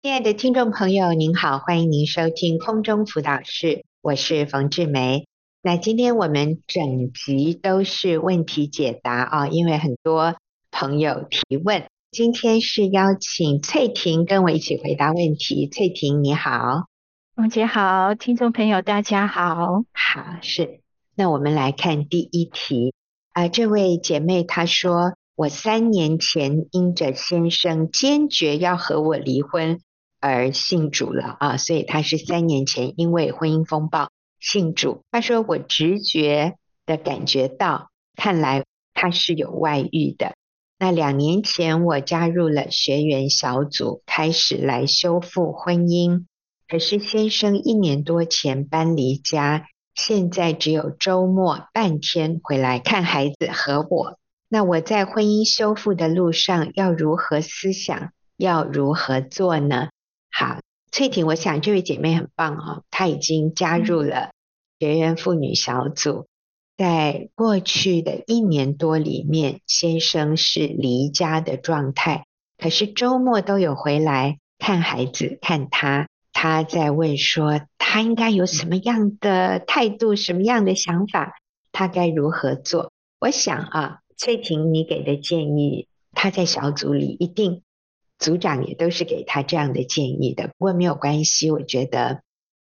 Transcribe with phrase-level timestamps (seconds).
[0.00, 5.26] 亲爱的听众朋友，您好，欢迎您收听空中辅导室，我是冯志梅。
[5.60, 10.36] 那今天我们整集都是问题解答啊，因为很多
[10.70, 11.82] 朋友提问。
[12.12, 15.68] 今天是邀请翠婷跟我一起回答问题。
[15.68, 16.86] 翠婷你好，
[17.34, 19.82] 王姐好，听众朋友大家好。
[19.92, 20.78] 好，是。
[21.16, 22.94] 那我们来看第一题
[23.32, 29.80] 啊，呃，这位姐妹她说，我三年前因着先生坚决要和我离婚。
[30.20, 35.02] 而信主了啊，所以他是三年前因为婚姻风暴信主。
[35.10, 38.64] 他说：“我直觉的感觉到，看来
[38.94, 40.34] 他是有外遇的。
[40.78, 46.24] 那两年前我加入了学员小组，开始来修复婚姻。
[46.68, 54.18] 可是先生一年多前搬离家，现在只有周末半天回来看孩子和我。
[54.48, 59.88] 那我在婚姻修复的路上要如何思想，要如何做呢？”
[60.40, 60.60] 好，
[60.92, 64.30] 翠婷，我想这位姐妹很棒哦，她已经加入了
[64.78, 66.26] 学员妇女小组。
[66.76, 72.24] 在过去的一年多里面，先生是离家的状态，
[72.56, 76.06] 可是周末都有回来看孩子，看他。
[76.32, 81.34] 她在问说，她应该有什么样的态度，什么样的想法，
[81.72, 82.92] 她该如何做？
[83.18, 87.62] 我想啊，翠婷，你给的建议，她在小组里一定。
[88.18, 91.50] 组长也都是给他这样的建议的，不过没有关系。
[91.50, 92.22] 我觉得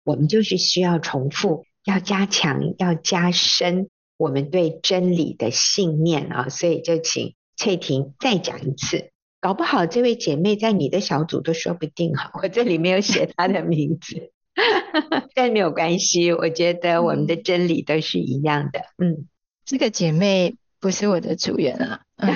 [0.03, 6.49] 我们就是需要重复，要加强，要加深我们对真理的信念啊！
[6.49, 9.09] 所以就请翠婷再讲一次，
[9.41, 12.29] 搞不好这位姐妹在你的小组都说不定哈。
[12.41, 14.31] 我这里没有写她的名字，
[15.33, 16.31] 但没有关系。
[16.31, 18.81] 我觉得我们的真理都是一样的。
[19.03, 19.27] 嗯，
[19.65, 20.58] 这个姐妹。
[20.81, 22.33] 不是我的主人啊，嗯、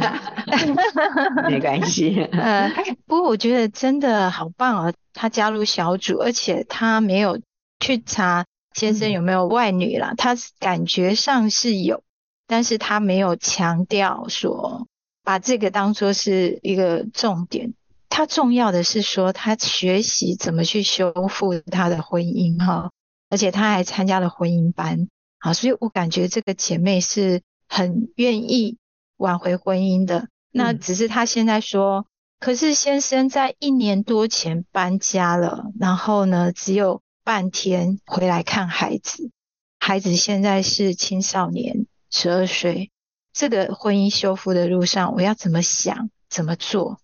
[1.49, 2.23] 没关系。
[2.33, 2.69] 呃，
[3.05, 7.39] 不过我觉得真的好棒哦，他加入小组，而且他没有
[7.80, 12.03] 去查先生有没有外女啦，他感觉上是有，
[12.45, 14.88] 但是他没有强调说
[15.23, 17.73] 把这个当做是一个重点。
[18.09, 22.91] 他重要的是说他学习怎么去修复他的婚姻哈，
[23.29, 25.07] 而且他还参加了婚姻班，
[25.40, 27.41] 好，所以我感觉这个姐妹是。
[27.73, 28.78] 很愿意
[29.17, 32.06] 挽回婚姻的，那只是他现在说，嗯、
[32.39, 39.31] 可是先生在一年多前搬家了，然后呢，只有半天回来看孩子，
[39.79, 42.91] 孩子现在是青少年，十二岁。
[43.34, 47.00] 这个婚姻修复的路上，我要怎么想，怎么做？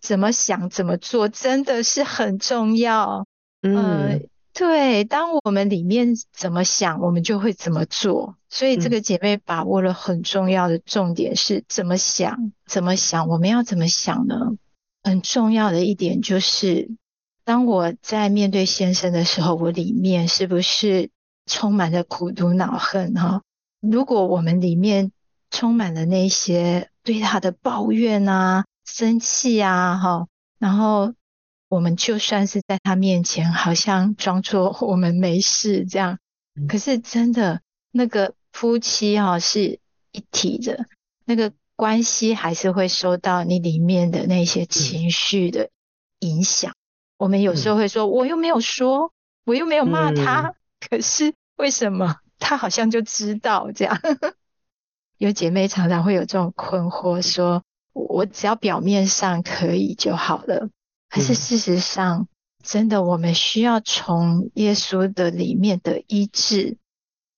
[0.00, 3.24] 怎么想，怎么做，真的是很重要。
[3.60, 3.76] 嗯。
[3.76, 4.20] 呃
[4.54, 8.36] 对，当我们里面怎么想，我们就会怎么做。
[8.50, 14.36] 所以这个姐妹把握了很重要的重点是怎么想，怎么想，我们要怎么想呢？
[15.02, 16.90] 很重要的一点就是，
[17.44, 21.08] 当我在面对先生的时候，我里面是不是
[21.46, 23.14] 充满了苦毒恼恨？
[23.14, 23.42] 哈，
[23.80, 25.12] 如果我们里面
[25.50, 30.26] 充满了那些对他的抱怨啊、生气啊，哈，
[30.58, 31.14] 然后。
[31.72, 36.18] 我们就算是在他面前，好像装作我们没事这样，
[36.68, 40.84] 可是真的那个夫妻哈是一体的，
[41.24, 45.70] 那个关系还是会受到你里面的那些情绪的
[46.18, 46.74] 影响。
[47.16, 49.10] 我们有时候会说，我又没有说，
[49.46, 53.98] 我又没有骂他，可是为什么他好像就知道这样？
[55.16, 57.62] 有姐妹常常会有这种困惑，说
[57.94, 60.68] 我只要表面上可以就好了。
[61.12, 62.26] 可是事实上，
[62.64, 66.78] 真的，我们需要从耶稣的里面的医治。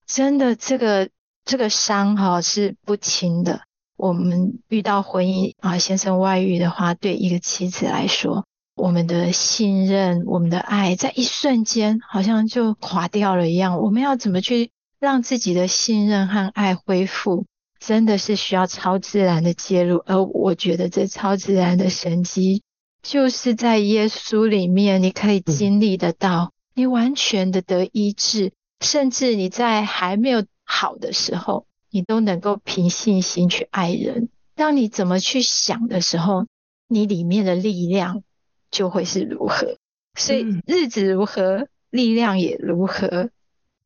[0.07, 1.11] 真的，这个
[1.45, 3.63] 这个伤哈是不轻的。
[3.97, 8.47] 我们遇到婚姻啊，先生外遇的话，对一个妻子来说，
[8.77, 13.81] 我们的信任、我们的爱，在一瞬间好像就垮掉了一样。
[13.81, 14.71] 我们要怎么去
[15.01, 17.45] 让自己的信任和爱恢复？
[17.81, 19.99] 真的是需要超自然的介入。
[20.07, 22.63] 而我觉得这超自然的神迹。
[23.05, 34.31] 就是在耶稣里面，你可以经历得到，你完全的得医治，甚至你在还没有好的时候，你都能够凭信心去爱人。
[34.55, 36.47] 当你怎么去想的时候，
[36.89, 38.23] 你里面的力量
[38.71, 39.77] 就会是如何。
[40.19, 43.29] 所以日子如何，力量也如何。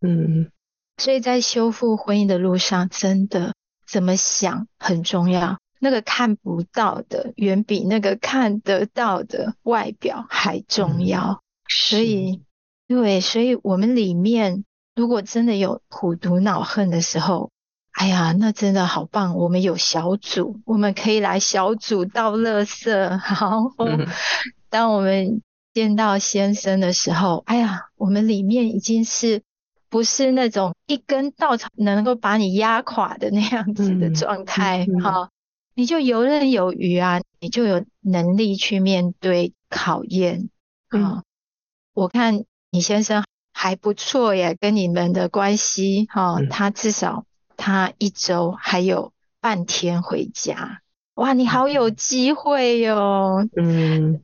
[0.00, 0.52] 嗯，
[0.96, 3.54] 所以在修复婚姻的路上，真的
[3.84, 5.58] 怎么想很重要。
[5.80, 11.30] 那个看不到的，远比那个看得到的外表还重要。
[11.30, 12.42] 嗯、所以，
[12.86, 14.64] 对，所以我们里面
[14.94, 17.50] 如果真的有苦毒恼恨的时候，
[17.92, 19.36] 哎呀，那真的好棒！
[19.36, 22.90] 我们有小组，我们可以来小组倒垃圾。
[23.19, 24.06] 好，嗯、
[24.70, 25.42] 当我们
[25.75, 29.42] 见到先生的时候，哎呀，我们里面已经是
[29.88, 34.86] 不是那种一根稻草能够把你压垮的那样子的状态？
[35.02, 35.30] 哈、嗯哦，
[35.78, 40.50] 你就游刃有余啊，你就有能力去面对考验
[40.88, 41.22] 啊、嗯哦。
[41.94, 42.42] 我看
[42.72, 47.26] 你先生还不错耶，跟你们的关系哈、哦嗯，他至少
[47.56, 50.80] 他一周还有半天回家。
[51.14, 53.48] 哇，你好有机会哟、哦。
[53.56, 54.20] 嗯，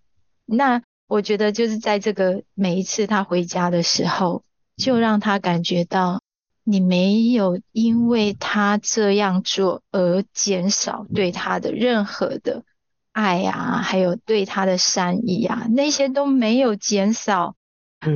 [0.46, 0.82] 那。
[1.06, 4.42] 我觉得就是在这个每一次他回家的时候，
[4.76, 6.22] 就让他感觉到
[6.64, 12.64] 你没有因为他这样做而减少对他的任何的
[13.12, 17.54] 爱啊，还有对他的善意啊，那些都没有减少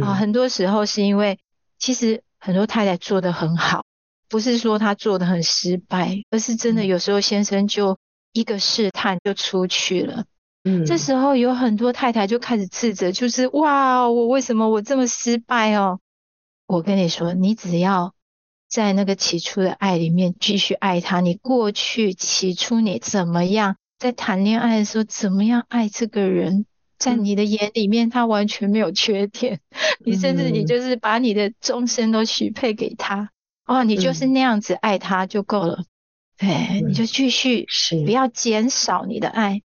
[0.02, 0.14] 啊。
[0.14, 1.38] 很多时候是因为
[1.78, 3.84] 其实很多太太做得很好，
[4.28, 7.98] 不是说他做得很失败，而是真的有时候先生就
[8.32, 10.24] 一个试探就出去了。
[10.64, 16.00] 嗯，这时候有很多太太就开始自责，就是哇，我为什么我这么失败哦？
[16.66, 18.14] 我跟你说，你只要
[18.68, 26.66] 在那个起初的爱里面继续爱他，你过去起初你怎么样，在谈恋爱的时候怎么样爱这个人，
[26.98, 29.60] 在你的眼里面他完全没有缺点，
[30.04, 33.30] 你甚至你就是把你的终身都许配给他，
[33.64, 35.84] 哦，你就是那样子爱他就够了，
[36.36, 37.66] 对，你就继续，
[38.04, 39.62] 不要减少你的爱。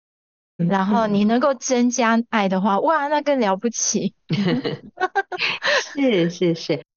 [0.56, 4.14] 然后你能够增加爱的话，哇，那更了不起。
[5.94, 6.93] 是 是是，好，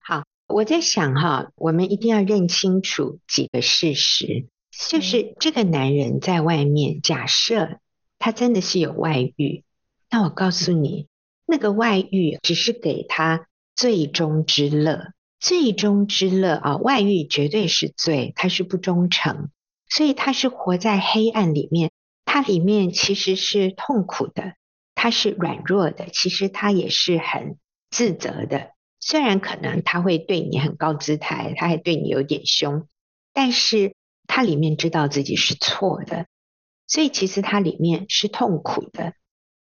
[0.47, 4.47] 我在想哈，我们一定要认清楚几个事实，
[4.89, 7.81] 就是这个男人在外面，假设
[8.19, 9.65] 他真的是有外遇，
[10.09, 11.09] 那我告诉你，
[11.47, 19.51] 那个外遇只是给他最终之乐，最终之乐啊，外遇绝对是罪，他是不忠诚，
[19.89, 21.91] 所以他是活在黑暗里面。
[22.25, 24.55] 他里面其实是痛苦的，
[24.95, 27.57] 他是软弱的，其实他也是很
[27.91, 28.73] 自责的。
[29.07, 32.89] 虽然可能他会对你很高姿态，他还对你有点凶，
[33.33, 33.95] 但是
[34.27, 36.27] 他里面知道自己是错的，
[36.89, 39.13] 所以其实他里面是痛苦的，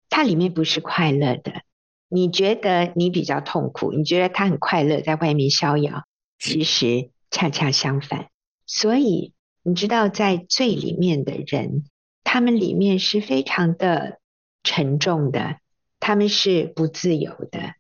[0.10, 1.64] 他里面不是快乐的。
[2.08, 6.06] 你觉得你比较痛苦，你觉得他很快乐，在外面逍遥，
[6.40, 8.30] 其实恰恰相反。
[8.66, 9.34] 所以
[9.64, 11.84] 你知道，在最里面的人。
[12.28, 14.20] 他们里面是非常的
[14.64, 15.58] 沉重的，
[16.00, 17.76] 他们是不自由的，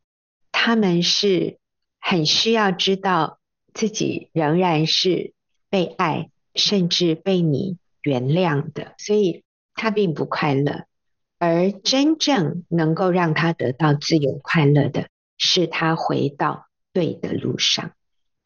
[0.66, 1.60] 他们是
[2.00, 3.38] 很需要知道
[3.72, 5.36] 自己仍然是
[5.70, 9.44] 被爱，甚至被你原谅的，所以
[9.76, 10.86] 他并不快乐。
[11.38, 17.92] 而真正能够让他得到自由快乐的，是他回到对的路上，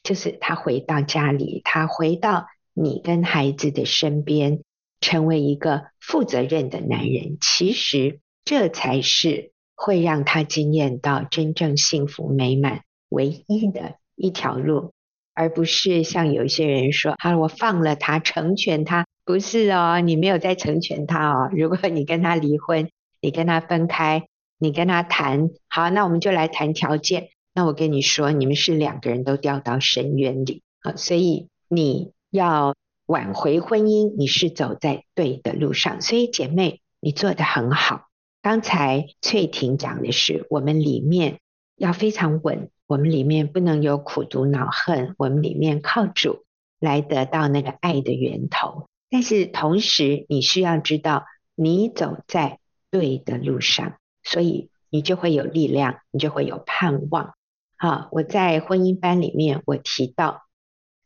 [0.03, 4.59] 就是他回到家里，他回到你跟孩子的身边。
[4.99, 14.91] 成为一个负责任的男人，其实这才是会让他惊艳到真正幸福美满唯一的一条路，
[15.33, 21.49] 而不是像有一些人说：“好，我放了他，成全他。”不是哦，你没有在成全他哦。
[21.53, 22.89] 如果你跟他离婚，
[23.21, 24.27] 你跟他分开，
[24.57, 27.29] 你跟他谈，好，那我们就来谈条件。
[27.53, 32.75] 那我跟你说，你们是两个人都掉到深渊里啊，所以你要。
[33.09, 38.08] 挽回婚姻，你是走在对的路上，所以姐妹，你做得很好。
[38.41, 41.39] 刚才翠婷讲的是，我们里面
[41.75, 46.45] 要非常稳，我们里面不能有苦毒恼恨，我们里面靠主
[46.79, 48.87] 来得到那个爱的源头。
[49.09, 57.33] 但是同时，你需要知道，你走在对的路上，所以你就会有力量，你就会有盼望。
[57.77, 60.43] 好，我在婚姻班里面，我提到，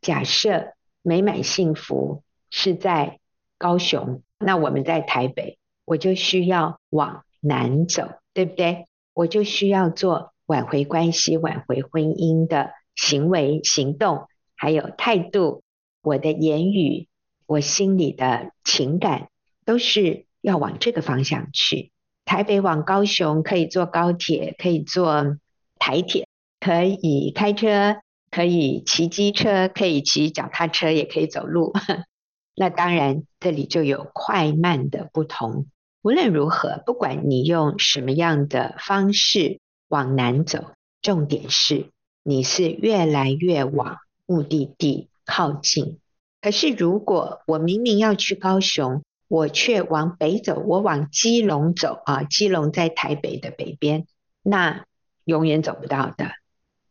[0.00, 0.74] 假设。
[1.06, 3.20] 美满幸福是在
[3.58, 8.86] 高雄，那我们在台北，我就需要往难走，对不对？
[9.12, 15.62] 我就需要做挽回关系、挽回婚姻的行为、行动，还有态度，
[16.02, 17.08] 我的言语，
[17.46, 19.28] 我心里的情感，
[19.64, 21.92] 都是要往这个方向去。
[22.24, 25.36] 台北往高雄可以坐高铁，可以坐
[25.78, 26.26] 台铁，
[26.58, 27.96] 可以开车。
[28.30, 31.72] 可以骑机车，可以骑脚踏车，也可以走路。
[32.56, 35.66] 那当然，这里就有快慢的不同。
[36.04, 41.88] 无论如何，不管你用什么样的方式往南走，重点是
[42.22, 43.96] 你是越来越往
[44.26, 45.98] 目的地靠近。
[46.42, 54.06] 可是，如果我明明要去高雄，我却往北走，我往基隆走啊，基隆在台北的北边，
[54.42, 54.84] 那
[55.24, 56.32] 永远走不到的。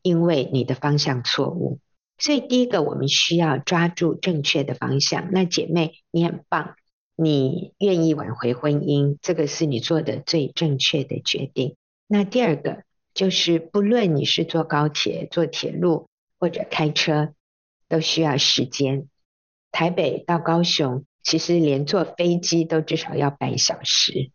[0.01, 1.77] 因为你的方向错误，
[2.17, 5.29] 所以第一个我们需要抓住正确的方向。
[5.32, 6.75] 那姐妹，你很棒，
[7.24, 11.75] 你愿意挽回婚姻，这个是你做的最正确的决定。
[12.08, 16.08] 那第二个就是，不论你是坐高铁、坐铁路
[16.39, 17.34] 或者开车，
[17.88, 19.08] 都需要时间。
[19.72, 24.32] 台北到高雄，其实连坐飞机都至少要半小时。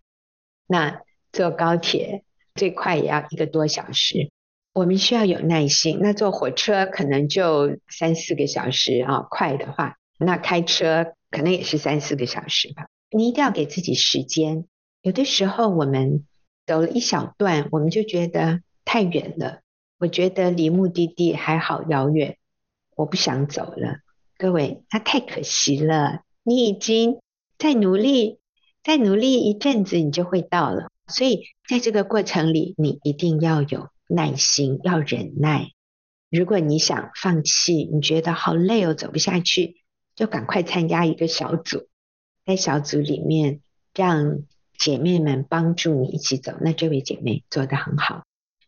[0.66, 1.02] 那
[1.32, 4.30] 坐高铁最快也要一个多小时。
[4.72, 5.98] 我们需要有耐心。
[6.00, 12.88] 那坐火车可能就三四个小时啊，快的话，那开车可能也是三四个小时吧。
[13.10, 14.66] 你一定要给自己时间。
[15.02, 16.26] 有的时候我们
[16.66, 19.60] 走了一小段，我们就觉得太远了。
[19.98, 22.38] 我觉得离目的地还好遥远，
[22.94, 23.98] 我不想走了。
[24.36, 26.20] 各位，那太可惜了。
[26.44, 27.18] 你已经
[27.58, 28.38] 在努力，
[28.84, 30.88] 再努力一阵子，你就会到了。
[31.08, 35.70] 所以，在这个过程里，你一定要有耐心，要忍耐。
[36.30, 39.82] 如果你想放弃，你觉得好累哦，走不下去，
[40.18, 41.86] 就赶快参加一个小组，
[42.44, 43.60] 在小组里面，
[43.94, 44.40] 让
[44.76, 46.54] 姐妹们帮助你一起走。
[46.60, 48.24] 那这位姐妹做得很好。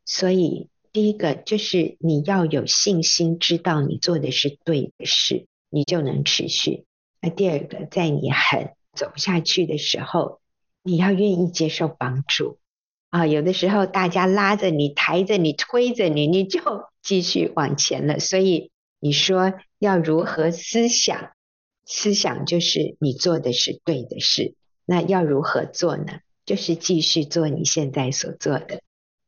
[0.07, 5.47] 所以，第一个就是你要有信心，知道你做的是对的事。
[5.73, 6.85] 你就能持续。
[7.21, 10.41] 那第二个，在你很走下去的时候，
[10.83, 12.59] 你要愿意接受帮助
[13.11, 13.25] 啊。
[13.25, 16.61] 有的时候大家拉着你、抬着你、推着你，你就
[17.03, 18.19] 继续往前了。
[18.19, 21.31] 所以你说要如何思想？
[21.91, 24.55] 思想就是你做的是对的事。
[24.87, 26.21] 那要如何做呢？
[26.47, 28.81] 就是继续做你现在所做的。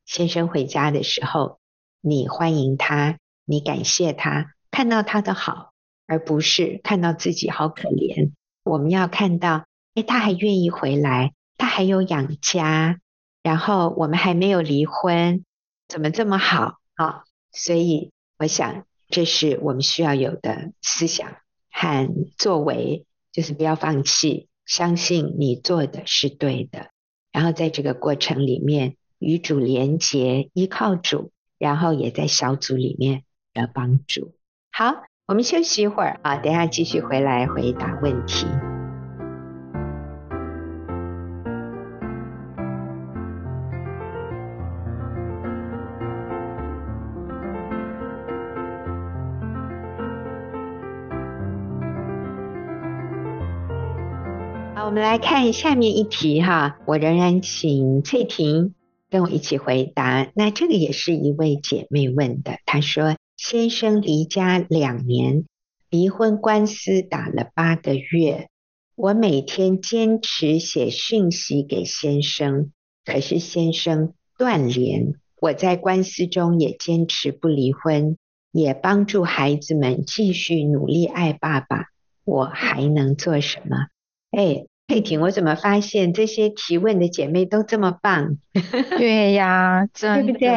[0.07, 1.59] 先生回家的时候，
[2.01, 5.71] 你欢迎他，你感谢他，看到他的好。
[6.05, 8.33] 而不是看到自己好可怜，
[8.65, 9.65] 我们要看到，
[9.95, 12.99] 哎，他还愿意回来，他还有养家，
[13.43, 15.45] 然后我们还没有离婚，
[15.89, 17.25] 怎么这么好啊？
[17.53, 21.37] 所以我想，这是我们需要有的思想
[21.73, 26.91] 和作为，就是不要放弃，相信你做的是对的，
[27.33, 34.35] 然后在这个过程里面与主连结，依靠主，然后也在小组里面的帮助。
[34.71, 35.03] 好。
[35.25, 38.45] 我们休息一会儿啊，等下继续回来回答问题。
[54.93, 58.75] 我们来看下面一题哈，我仍然请翠婷
[59.09, 60.31] 跟我一起回答。
[60.35, 63.17] 那这个也是一位姐妹问的，她说。
[63.39, 65.47] 先生离家两年，
[65.89, 68.51] 离婚官司打了八个月。
[68.95, 72.71] 我每天坚持写讯息给先生，
[73.03, 75.15] 可是先生断联。
[75.41, 78.19] 我在官司中也坚持不离婚，
[78.53, 81.87] 也帮助孩子们继续努力爱爸爸。
[82.25, 83.87] 我还能做什么？
[84.31, 88.37] 哎，佩婷，我怎么发现这些提问的姐妹都这么棒？
[88.99, 90.51] 对呀，对不对？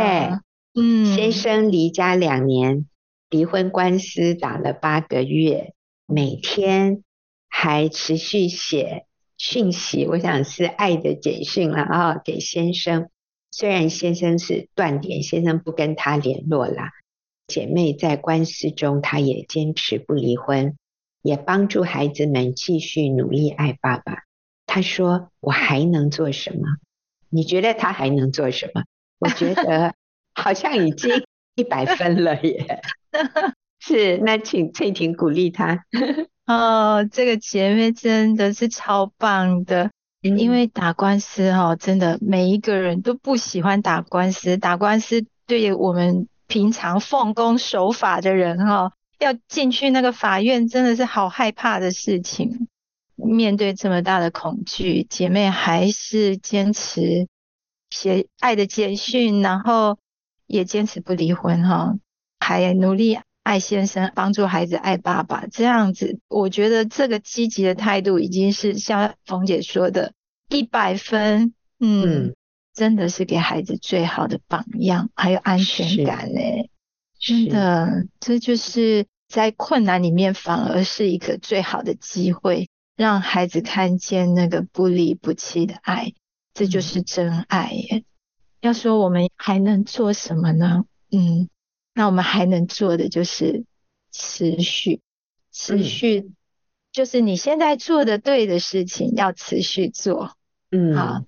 [0.78, 2.86] 嗯，先生离家两年，
[3.30, 5.74] 离婚官司打了八个月，
[6.06, 7.02] 每天
[7.48, 9.06] 还持续写
[9.38, 13.08] 讯息，我想是爱的简讯了啊，给先生。
[13.52, 16.92] 虽然先生是断点，先生不跟他联络啦。
[17.48, 20.76] 姐妹在官司中，她也坚持不离婚，
[21.22, 24.25] 也帮助孩子们继续努力爱爸爸。
[24.66, 26.62] 她说：“我还能做什么？
[27.30, 28.84] 你觉得他还能做什么？”
[29.20, 29.94] 我觉得。
[30.38, 31.24] 好像已经
[31.56, 32.82] 一百分了耶！
[33.80, 35.86] 是，那请翠婷鼓励他。
[36.46, 39.92] 哦，这个姐妹真的是超棒的，
[40.24, 44.58] 嗯、因为打官司哈、哦，真的每一个人都不喜欢打官司。
[44.58, 52.68] 打官司对于我们平常奉公守法的人哈、哦，要进去那个法院真的是好害怕的事情。
[53.26, 57.28] 面对这么大的恐惧，姐妹还是坚持
[57.90, 59.98] 写爱的简讯，然后。
[60.48, 61.98] 也坚持不离婚哈，
[62.40, 70.14] 还努力爱先生，帮助孩子爱爸爸，这样子，我觉得这个积极的态度已经是像冯姐说的，
[70.50, 72.36] 一百分，嗯，嗯
[72.76, 76.40] 真的是给孩子最好的榜样，还有安全感呢，
[77.20, 86.14] 真的，这就是在困难里面反而是一个最好的机会，让孩子看见那个不离不弃的爱，
[86.54, 88.04] 这就是真爱耶。
[88.62, 90.86] 要说我们还能做什么呢？
[91.12, 91.50] 嗯，
[91.94, 93.66] 那我们还能做的就是
[94.12, 95.02] 持续，
[95.52, 96.32] 持续，
[96.92, 100.36] 就是你现在做的对的事情要持续做，
[100.72, 101.24] 嗯，好，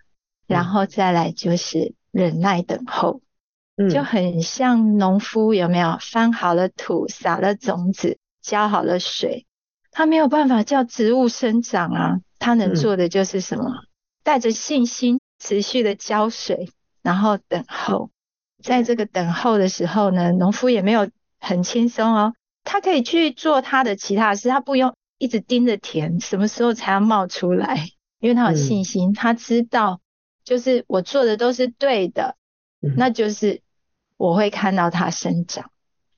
[0.48, 3.22] 然后再来就是忍耐等候，
[3.76, 9.46] 嗯，就很像农夫有没有翻好了土，撒了种子，浇好了水，
[9.98, 13.72] 他没有办法叫植物生长啊，他能做的就是什么？
[14.24, 16.70] 带着信心持续的浇水。
[17.02, 18.12] 然后等候。
[18.62, 27.90] 在这个等候的时候呢，农夫也没有很轻松哦，他可以去做他的其他事，他不用一直盯着田，什么时候才要冒出来？
[28.20, 30.00] 因为他有信心，嗯、他知道
[30.44, 32.36] 就是我做的都是对的，
[32.84, 33.64] 嗯、那就是
[34.16, 35.72] 我会看到它生长。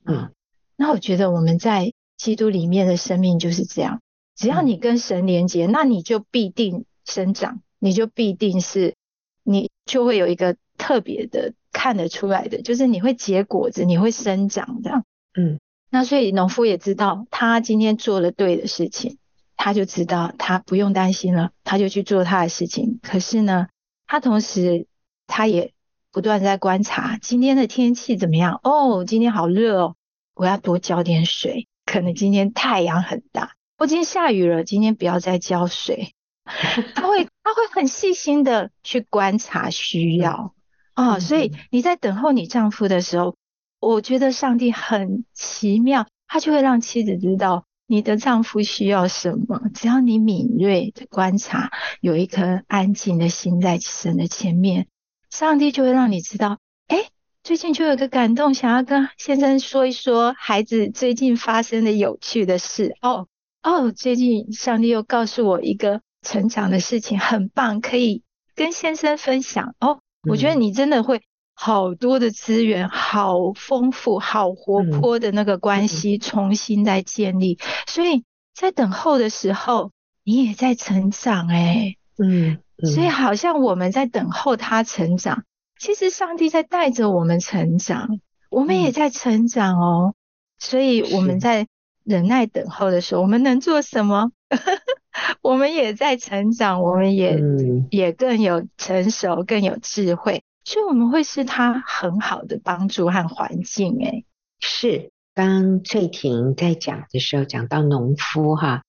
[0.03, 0.33] 嗯，
[0.75, 3.99] 那我觉得我们在基督里面的生命就是这样，
[4.35, 8.93] 只要你跟神连接，那你就必定生长，你就必定是，
[9.41, 11.53] 你就会有一个特别的。
[11.71, 15.05] 看得出来的，就是你会结果子，你会生长这样。
[15.37, 15.59] 嗯，
[15.89, 19.17] 那所以农夫也知道他今天做了对的事情，
[19.55, 22.99] 他就知道他不用担心了，他就去做他的事情。
[23.01, 23.67] 可是呢，
[24.07, 24.87] 他同时
[25.27, 25.71] 他也
[26.11, 28.59] 不断在观察今天的天气怎么样。
[28.63, 29.95] 哦，今天好热哦，
[30.33, 31.67] 我要多浇点水。
[31.89, 36.13] 可能今天太阳很大，我今天下雨了，今天不要再浇水。
[36.93, 40.53] 他会他会很细心的去观察需要。
[40.93, 43.35] 啊、哦，所以你在等候你丈夫的时候，
[43.79, 49.59] 我觉得上帝很奇妙，他就会让妻子知道你的丈夫需要什么。
[49.73, 54.85] 只要你敏锐的观察，有一颗安静的心在神的前面，
[55.31, 57.09] 上帝就会让你知道，哎，
[57.49, 62.95] 最近就有个感动，想要跟先生说一说孩子最近发生的有趣的事。
[63.01, 63.25] 哦
[63.63, 68.21] 哦，最近上帝又告诉我一个成长的事情，很棒，可以
[68.53, 69.73] 跟先生分享。
[69.79, 70.01] 哦。
[70.29, 71.23] 我觉得你真的会
[71.55, 79.89] 好多的资源，好丰富、好活泼的那个关系重新再建立，所以在等候的时候，
[80.23, 82.59] 你也在成长哎，嗯，
[82.93, 85.45] 所以好像我们在等候他成长，
[85.79, 88.19] 其实上帝在带着我们成长，
[88.51, 90.13] 我们也在成长哦，
[90.59, 91.67] 所以我们在
[92.03, 94.31] 忍耐等候的时候，我们能做什么？
[95.41, 103.97] 我们也在成长，我们也、嗯、也更有成熟，更有智慧，所以我们会是他很好的帮助和环境。
[104.01, 104.25] 诶，
[104.59, 105.11] 是。
[105.33, 108.83] 当翠婷在讲的时候，讲到农夫哈，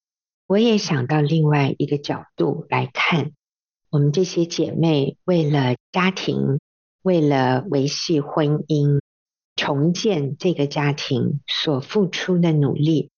[0.48, 3.30] 我也想到另外一个角度来看，
[3.90, 6.58] 我们这些姐妹为了家庭，
[7.02, 9.00] 为了维系婚姻，
[9.56, 13.10] 重建这个家庭所付出的努力，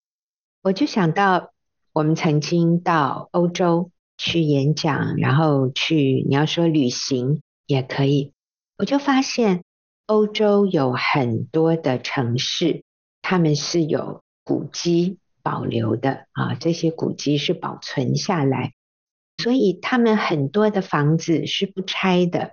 [0.62, 1.50] 我就想到。
[1.94, 8.32] 我们曾经到欧洲去演讲，然后去你要说旅行也可以。
[8.78, 9.62] 我就发现
[10.06, 12.82] 欧洲有很多的城市，
[13.20, 18.72] 他们是有古迹保留的啊，这些古迹是保存下来，
[19.36, 22.52] 所以他们很多的房子是不拆的，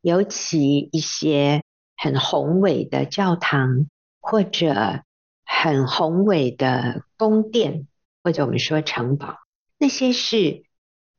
[0.00, 1.62] 尤其一些
[1.96, 3.86] 很宏伟的教堂
[4.20, 5.02] 或者
[5.44, 7.86] 很宏伟的宫殿。
[8.22, 9.38] 或者我们说城堡，
[9.78, 10.64] 那些是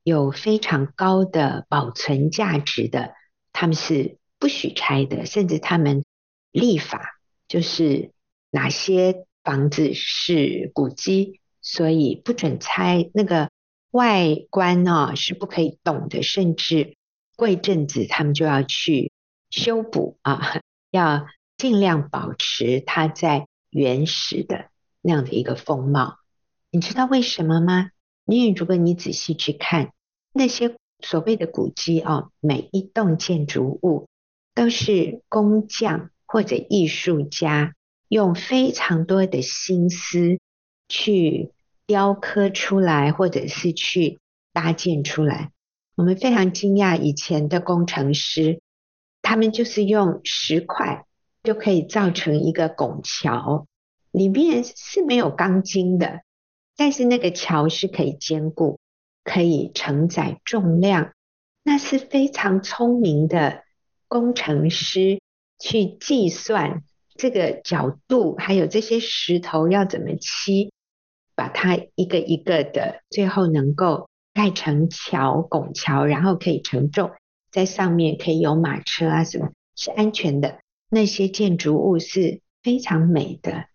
[0.04, 3.16] 有非常高的保存价值的，
[3.52, 6.06] 他们是不许拆的，甚至他们
[6.52, 8.12] 立法就是
[8.52, 13.10] 哪些房子是古迹，所以不准拆。
[13.16, 13.50] 那个
[13.90, 16.98] 外观啊是不可以动的，甚至
[17.42, 19.12] 过一阵子他们就要去
[19.50, 21.26] 修补啊， 要
[21.58, 24.66] 尽量保持它在原始的
[25.02, 26.20] 那样的一个风貌。
[26.70, 27.90] 你知道为什么吗？
[28.26, 29.92] 因为如果你仔细去看
[30.32, 34.08] 那些所谓的古迹哦，每一栋建筑物
[34.54, 37.74] 都是工匠或者艺术家
[38.08, 40.38] 用非常多的心思
[40.88, 41.50] 去
[41.88, 44.20] 雕刻出来，或者是去
[44.54, 45.50] 搭建出来。
[46.02, 48.60] 我们非常惊讶，以前的工程师
[49.22, 51.06] 他们就是用石块
[51.44, 53.68] 就可以造成一个拱桥，
[54.10, 56.24] 里面是没有钢筋的。
[56.76, 58.80] 但是那个桥是可以坚固，
[59.24, 61.12] 可以承载重量，
[61.62, 63.62] 那是非常聪明的
[64.08, 65.22] 工程师
[65.60, 66.82] 去计算
[67.14, 70.74] 这个角度，还有这些石头要怎么砌，
[71.36, 77.12] 把它一个一个的，最后能够盖成桥、拱桥，然后可以承重，
[77.52, 80.60] 在上面可以有马车啊什么，是安全的。
[80.90, 83.66] 那些建筑物是非常美的，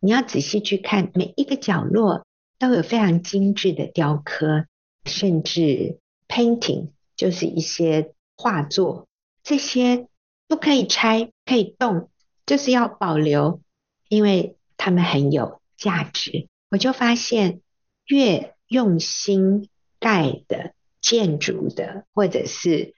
[0.00, 2.24] 你要仔细去看每一个角落。
[2.58, 4.66] 都有非常精致的雕刻，
[5.04, 5.98] 甚至
[6.28, 9.08] painting 就是一些画作，
[9.42, 10.06] 这些
[10.46, 12.08] 不可以拆，可以动，
[12.46, 13.60] 就是要保留，
[14.08, 16.46] 因为它们很有价值。
[16.70, 17.60] 我就发现，
[18.06, 19.68] 越用心
[20.02, 22.92] 盖的建筑的，或者是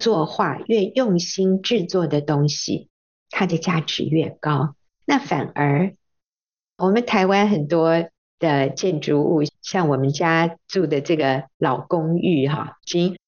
[0.00, 2.88] 作画，越用心制作的东西，
[3.30, 4.74] 它的价值越高。
[5.04, 5.92] 那反而
[6.76, 8.08] 我们台湾很多。
[8.40, 13.18] 的建筑物，像我们家住的这个老公寓哈，已经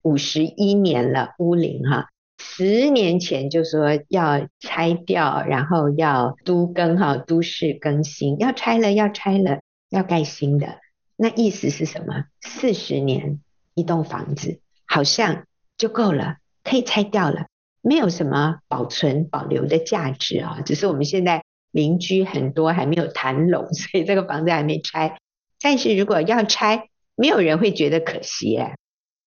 [0.00, 2.08] 五十一年了，屋龄哈，
[2.38, 9.60] 十年前就说要拆掉，然后要都更哈，都市更新，要拆了，要拆了，
[9.90, 10.78] 要盖新的。
[11.16, 12.24] 那意思是什么？
[12.40, 13.40] 四十年
[13.74, 15.46] 一栋房子，好像
[15.76, 17.46] 就够了，可以拆掉了，
[17.82, 20.60] 没有什么保存保留的价值啊。
[20.66, 25.18] 只是我们现在邻居很多还没有谈拢， 所以这个房子还没拆。
[25.60, 28.76] 但是如果要拆，没有人会觉得可惜哎。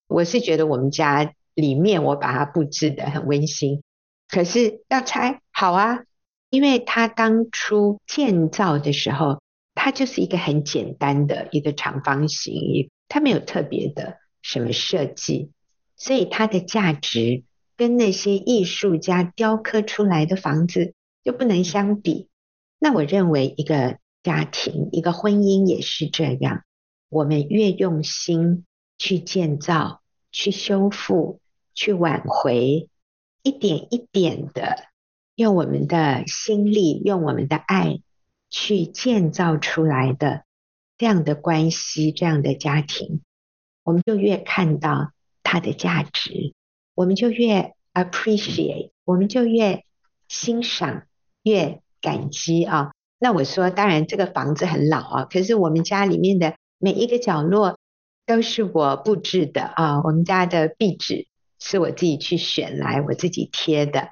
[0.08, 3.82] 我是觉得我们家里面我把它布置得很温馨，
[4.28, 6.04] 可是要拆好啊，
[6.50, 9.42] 因为它当初建造的时候。
[9.80, 15.52] 它就是一个很简单的一个长方形，它没有特别的什么设计，
[15.96, 17.44] 所以它的价值
[17.78, 22.28] 跟那些艺术家雕刻出来的房子就不能相比。
[22.80, 26.64] 那我认为一个家庭、一个婚姻也是这样，
[27.10, 28.66] 我们越用心
[28.98, 31.40] 去建造、去修复、
[31.76, 32.90] 去挽回，
[33.44, 34.88] 一点一点的
[35.36, 38.00] 用我们的心力、用我们的爱。
[38.50, 40.44] 去建造出来的
[40.98, 43.22] 这样的关系，这样的家庭，
[43.84, 45.12] 我们就越看到
[45.44, 46.54] 它的价值，
[46.96, 49.84] 我们就越 appreciate，我们就越
[50.28, 51.04] 欣赏，
[51.44, 52.92] 越感激啊。
[53.20, 57.78] 那我说，当然这个房子很老啊，可是我们家里面的每一个角落
[58.26, 60.02] 都是我布置的啊。
[60.04, 61.28] 我们家的壁纸
[61.60, 64.10] 是我自己去选来，我自己贴的。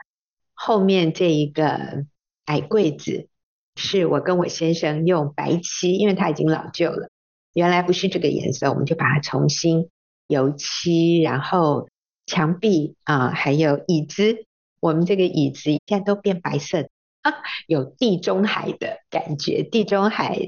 [0.54, 2.06] 后面这一个
[2.46, 3.30] 矮柜子。
[3.76, 7.10] 是我跟我先生用白漆，因为它已经老旧了，
[7.54, 9.90] 原来不是这个颜色，我们就把它重新
[10.28, 11.90] 油漆，然后
[12.26, 14.46] 墙壁啊，还有椅子，
[14.80, 16.88] 我们这个椅子现在都变白色，
[17.22, 17.34] 啊，
[17.68, 20.40] 有地中海的感觉，地中海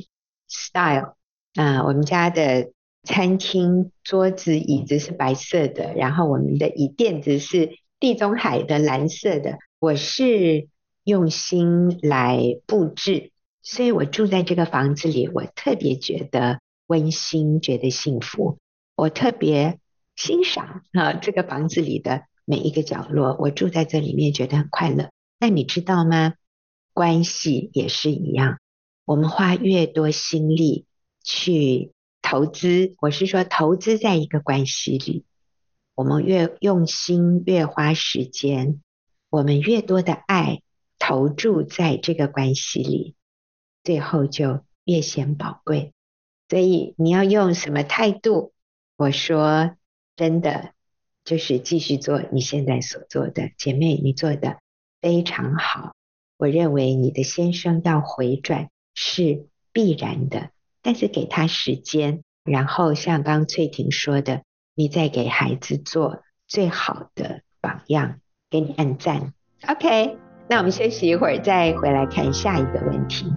[0.47, 1.15] style
[1.55, 2.71] 啊，我们家的
[3.03, 10.69] 餐厅桌子椅子是白色的，然后我们的椅垫子是地中海的蓝色的，我是。
[11.07, 18.57] 用心来布置，所以我住在这个房子里，我特别觉得温馨，觉得幸福。
[18.93, 19.79] 我特别
[20.17, 25.09] 欣赏啊，这个房子里的每一个角落，我住在这里面觉得很快乐。
[25.39, 26.33] 那你知道吗？
[26.91, 28.59] 关系也是一样，
[29.05, 30.87] 我们花越多心力
[31.23, 35.23] 去投资，我是说投资在一个关系里，
[35.95, 38.81] 我们越用心，越花时间，
[39.29, 40.59] 我们越多的爱。
[40.99, 43.15] 投注在这个关系里，
[43.83, 45.93] 最后就越显宝贵。
[46.49, 48.53] 所以你要用什么态度？
[48.95, 49.75] 我说
[50.15, 50.73] 真的，
[51.23, 54.57] 就是继续做你现在所做的，姐妹，你做的
[55.01, 55.93] 非常好。
[56.37, 69.33] 我认为你的先生要回转是必然的，但是给他时间，然后像刚翠婷说的，你再给孩子做最好的榜样，给你按赞。
[69.67, 70.26] OK。
[70.49, 73.33] 那我们休息一会儿，再回来看下一个问题。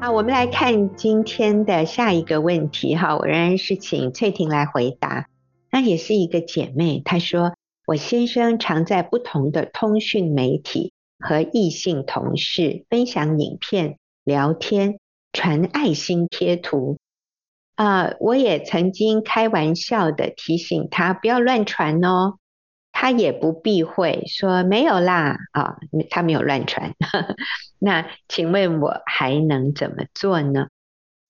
[0.00, 2.94] 好，我们来看今天的下一个问题。
[2.94, 5.26] 哈，我仍然是请翠婷来回答。
[5.72, 7.53] 那也是一个姐妹，她说。
[7.86, 14.98] 我先生常在不同的通讯媒体和异性同事分享影片、聊天、
[15.34, 16.98] 传爱心贴图。
[17.74, 22.38] 啊、我也曾经开玩笑的提醒他不要乱传哦，
[22.92, 25.76] 他也不避讳说没有啦，啊，
[26.08, 26.94] 他没有乱传。
[27.78, 30.68] 那请问我还能怎么做呢？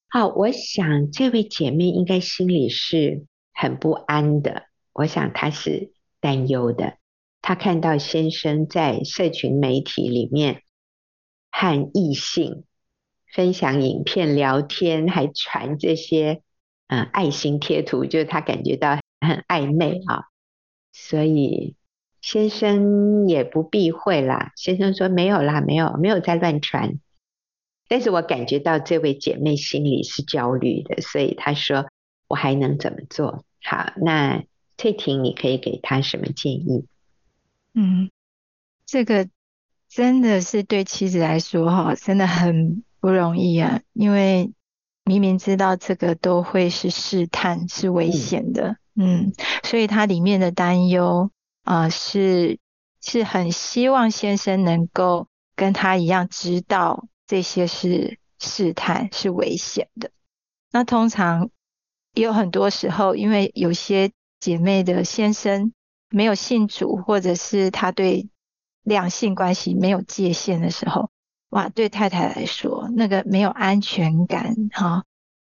[0.07, 5.91] 好，我想这位姐妹应该心里是很不安的，我想她是。
[6.25, 6.97] 担忧的，
[7.43, 10.63] 他看到先生在社群媒体里面
[11.51, 12.63] 和异性
[13.31, 16.41] 分享影片、聊天，还传这些
[16.87, 20.23] 嗯爱心贴图，就是他感觉到很暧昧啊。
[20.93, 21.75] 所以
[22.21, 26.99] 先生也不避讳啦，先生说没有啦，没有，没有在乱传。
[27.87, 31.85] 但是我感觉到这位姐妹心里是焦虑的，所以她说
[32.27, 33.45] 我还能怎么做？
[33.61, 34.43] 好，那。
[34.77, 36.85] 翠婷，你可以给他什么建议？
[37.73, 38.09] 嗯，
[38.85, 39.27] 这个
[39.89, 44.51] 真的是对妻子来说哈，真的很不容易啊，因为
[45.03, 49.33] 明明知道这个都会是试探，是危险的，嗯，嗯，
[49.63, 51.31] 所以他里面的担忧
[51.63, 52.59] 啊，是
[53.01, 60.11] 是很希望先生能够跟他一样知道这些是试探，是危险的。
[60.71, 61.49] 那通常
[62.13, 64.11] 也有很多时候，因为有些。
[64.45, 65.73] 姐妹的先生
[66.11, 68.29] 没有信主，或者是他对
[68.83, 71.09] 两性关系没有界限的时候，
[71.49, 75.03] 哇，对太太来说，那个没有安全感哈。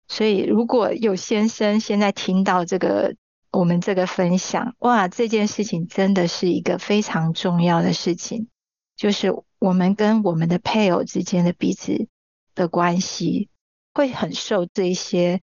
[0.07, 3.15] 所以如果有先生现在听到这个
[3.51, 8.47] 我们这个分享，哇，这件事情真的是一个非常重要的事情，
[8.95, 12.07] 就是我们跟我们的配偶之间的彼此
[12.55, 13.49] 的关系，
[13.93, 15.41] 会很受这些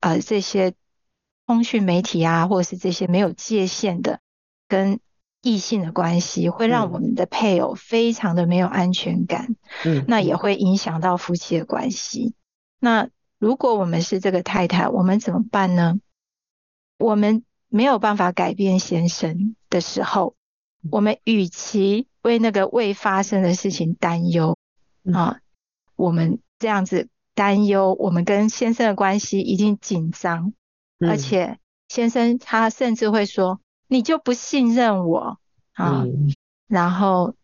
[0.00, 0.74] 呃这些
[1.48, 4.20] 通讯媒体啊，或者是这些没有界限的。
[4.68, 5.00] 跟
[5.40, 12.34] 异性的关系会让我们的配偶非常的没有安全感，嗯，那也会影响到夫妻的关系。
[12.78, 13.08] 那
[13.38, 15.98] 如果我们是这个太太，我们怎么办呢？
[16.98, 20.34] 我们没有办法改变先生的时候，
[20.90, 24.58] 我们与其为那个未发生的事情担忧
[25.14, 25.38] 啊，
[25.96, 30.52] 我们这样子担忧，我们跟先生的关系已经紧张，
[31.06, 31.58] 而且
[31.88, 33.60] 先生他甚至会说。
[33.90, 35.38] 你就不信任我
[35.72, 36.02] 啊？
[36.04, 36.34] 嗯、
[36.66, 37.34] 然后，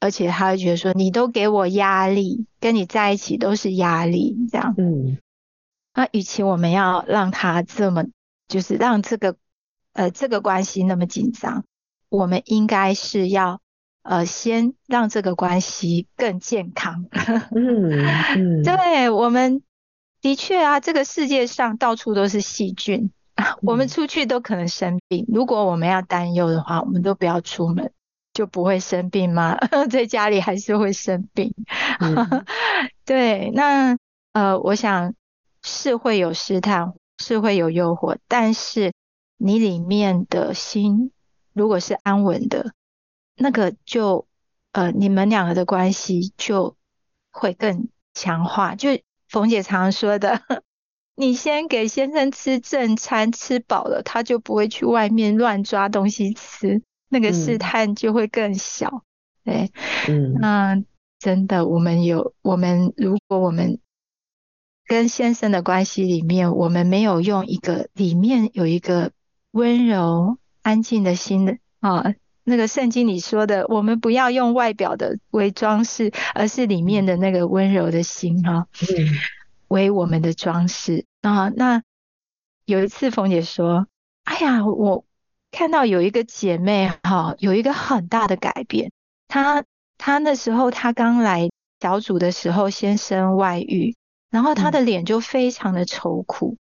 [0.00, 4.74] 而且他会觉得说，你都给我压力，跟你在一起都是压力，这样。
[4.76, 5.16] 嗯。
[5.94, 8.04] 那与其我们要让他这么，
[8.48, 9.36] 就是让这个
[9.94, 11.64] 呃这个关系那么紧张，
[12.10, 13.62] 我们应该是要
[14.02, 17.06] 呃先让这个关系更健康。
[17.56, 18.62] 嗯嗯。
[18.62, 19.62] 对，我们
[20.22, 23.10] 的确啊，这个世界上到处都是细菌。
[23.60, 27.92] 我们出去都可能生病，如果我们要担忧的话，我们都不要出门，
[28.32, 29.58] 就不会生病吗？
[29.90, 31.52] 在家里还是会生病。
[31.98, 32.46] 嗯、
[33.04, 33.96] 对，那
[34.32, 35.14] 呃，我想
[35.62, 38.92] 是会有试探，是会有诱惑，但是
[39.38, 41.10] 你里面的心
[41.52, 42.72] 如果是安稳的，
[43.34, 44.28] 那个就
[44.70, 46.76] 呃，你们两个的关系就
[47.30, 48.76] 会更强化。
[48.76, 48.90] 就
[49.32, 50.42] 冯姐常说的。
[51.16, 59.04] 你先给先生吃正餐，吃饱了，他就不会去外面乱抓东西吃，那个试探就会更小。
[59.44, 59.68] 嗯、
[60.06, 60.82] 对，嗯，那
[61.18, 63.78] 真的，我们有我们，如果我们
[64.86, 69.12] 跟先生的关系里面，我们没有用一个里面有一个
[69.50, 72.14] 温柔安静的心的啊，
[72.44, 78.66] 那个圣经里说的，我们不要用外表的为装饰，而是里面的那个温柔的心哈。
[78.80, 79.08] 嗯。
[79.68, 81.82] 为我们的装饰啊，那
[82.66, 83.86] 有一次冯姐说
[84.24, 85.06] ：“哎呀，我
[85.50, 88.92] 看到有一个姐妹哈，有一个很大的改变。
[89.28, 89.64] 她
[89.96, 91.48] 她那时候她刚来
[91.80, 93.96] 小组的时候，先生外遇，
[94.30, 96.58] 然后她的脸就非常的愁苦，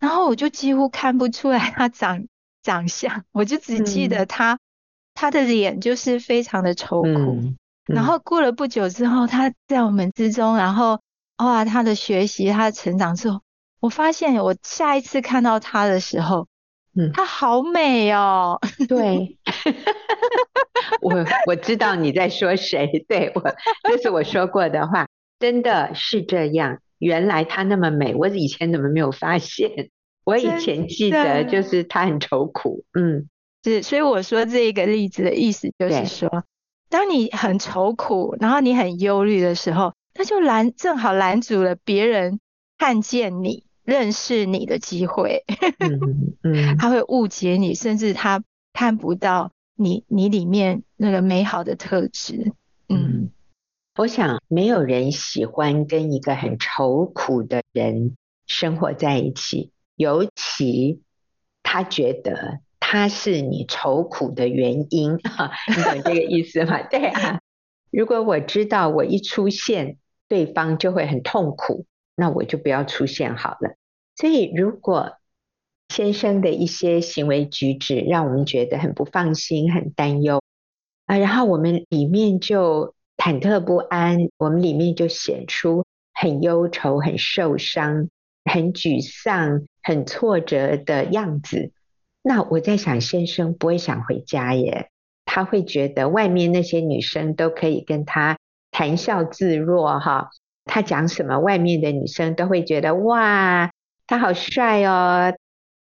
[0.00, 2.24] 然后我就几乎看不出来她长
[2.62, 4.58] 长相，我就只记得她
[5.14, 7.40] 她的脸就是非常的愁苦。
[7.86, 11.00] 然后过了不久之后，他在我们之中，然后。”
[11.38, 13.40] 哇，他的学习，他的成长之后，
[13.80, 16.46] 我发现我下一次看到他的时候，
[16.94, 18.60] 嗯，他好美哦。
[18.88, 19.36] 对，
[21.02, 21.12] 我
[21.48, 23.42] 我知道你在说谁，对我，
[23.82, 25.08] 这是我说过的话，
[25.40, 26.78] 真的是这样。
[26.98, 29.90] 原来他那么美，我以前怎么没有发现？
[30.22, 33.28] 我以前记得就是他很愁苦，嗯，
[33.64, 36.44] 是，所以我说这个例子的意思就是说，
[36.88, 39.92] 当你很愁苦，然后你很忧虑的时候。
[40.16, 42.38] 他就拦，正好拦阻了别人
[42.78, 45.42] 看见你、认识你的机会。
[45.80, 48.40] 嗯嗯， 他会误解你，甚至他
[48.72, 52.52] 看不到你你里面那个美好的特质。
[52.88, 53.30] 嗯，
[53.96, 58.14] 我想没有人喜欢跟一个很愁苦的人
[58.46, 61.02] 生活在一起，尤其
[61.64, 65.14] 他觉得他是你愁苦的原因。
[65.14, 66.82] 你懂这个意思吗？
[66.90, 67.40] 对啊，
[67.90, 69.96] 如果我知道我一出现。
[70.26, 71.84] 对方就会很痛苦，
[72.16, 73.76] 那我就不要出现好了。
[74.16, 75.18] 所以，如果
[75.90, 80.40] 先生的一些行为举止让我们觉得很不放心、很担忧
[81.04, 88.08] 啊，然后我们里面就忐忑不安，我们里面就显出很忧愁、很受伤、
[88.50, 91.70] 很沮丧、很挫折的样子。
[92.26, 94.88] 那我在想，先生不会想回家耶，
[95.26, 98.38] 他会觉得外面那些女生都可以跟他。
[98.70, 100.30] 谈笑自若哈，
[100.64, 103.70] 他讲什么，外面的女生都会觉得哇，
[104.06, 105.34] 他好帅哦，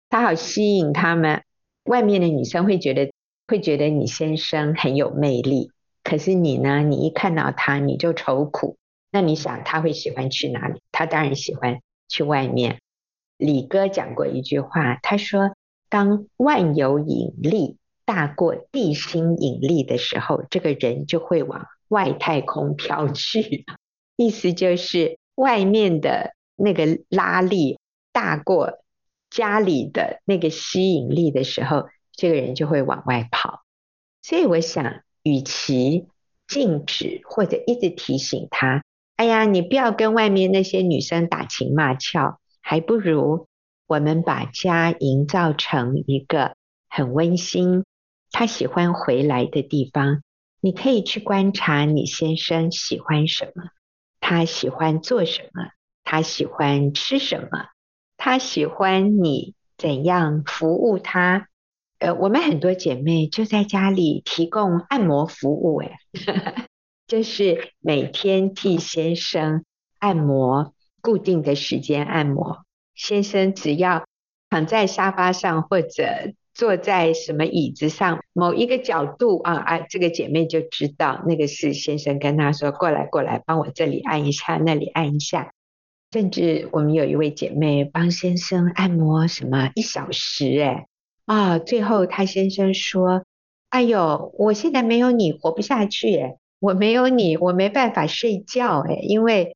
[0.09, 1.43] 他好吸引他们。
[1.85, 3.11] 外面的女生会觉得
[3.49, 5.73] 会觉得你先生很有魅力，
[6.05, 8.77] 可是你呢，你一看到他你就愁苦。
[9.11, 10.81] 那你想他会喜欢去哪里？
[10.93, 12.79] 他当然喜欢去外面。
[13.37, 15.51] 李哥讲过一句话，他说：
[15.89, 21.67] 当万有引力大过地心引力的时候，这个人就会往。
[21.89, 23.65] 外太空飘去，
[24.15, 27.79] 意思就是外面的那个拉力
[28.13, 28.81] 大过
[29.31, 33.63] 家里的那个吸引力的时候，这个人就会往外跑。
[34.21, 36.09] 所以我想，与其
[36.47, 38.85] 禁止或者一直提醒他，
[39.17, 43.47] 哎呀，你不要跟外面那些女生打情骂俏，还不如
[43.89, 46.55] 我们把家营造成一个
[46.91, 47.85] 很温馨、
[48.31, 50.23] 他喜欢回来的地方。
[50.61, 53.71] 你可以去观察你先生喜欢什么，
[54.21, 55.71] 他喜欢做什么，
[56.05, 57.69] 他喜欢吃什么，
[58.19, 61.49] 他喜欢你怎样服务他。
[61.99, 65.99] 呃，我们很多姐妹就在家里提供按摩服务，哎，
[67.09, 69.65] 就是每天替先生
[69.99, 72.67] 按摩，固定的时间按摩。
[72.99, 74.05] 先生只要
[74.51, 76.35] 躺在沙发上或者。
[76.55, 85.53] 坐在什么椅子上，某一个角度啊啊，这个姐妹就知道那个是先生跟她说，过来过来，帮我这里按一下，那里按一下。
[86.11, 90.87] 甚至我们有一位姐妹帮先生按摩什么一小时，哎
[91.27, 93.23] 啊，最后她先生说
[93.71, 99.55] ：“哎呦，我现在没有你活不下去，哎，我没有你我没办法睡觉，哎，因为